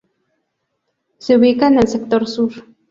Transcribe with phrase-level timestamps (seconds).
[1.19, 2.51] Se ubica en el sector sur.